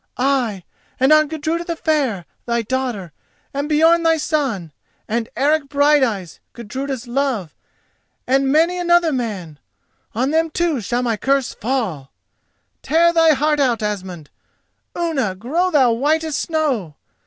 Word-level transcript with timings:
—ay, 0.17 0.63
and 0.99 1.13
on 1.13 1.27
Gudruda 1.27 1.63
the 1.63 1.75
Fair, 1.75 2.25
thy 2.47 2.63
daughter, 2.63 3.11
and 3.53 3.69
Björn 3.69 4.03
thy 4.03 4.17
son, 4.17 4.71
and 5.07 5.29
Eric 5.37 5.69
Brighteyes, 5.69 6.39
Gudruda's 6.53 7.05
love, 7.07 7.53
and 8.25 8.51
many 8.51 8.79
another 8.79 9.11
man—on 9.11 10.31
them 10.31 10.49
too 10.49 10.81
shall 10.81 11.03
my 11.03 11.17
curse 11.17 11.53
fall! 11.53 12.11
Tear 12.81 13.13
thy 13.13 13.33
heart 13.35 13.59
out, 13.59 13.83
Asmund! 13.83 14.31
Unna, 14.95 15.35
grow 15.35 15.69
thou 15.69 15.91
white 15.91 16.23
as 16.23 16.35
snow! 16.35 16.95